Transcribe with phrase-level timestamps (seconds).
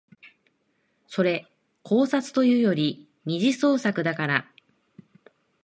[1.05, 1.45] それ
[1.83, 4.51] 考察というより二次創作だから